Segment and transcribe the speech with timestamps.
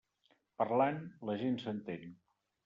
[0.61, 0.97] Parlant,
[1.31, 2.11] la gent s'entén.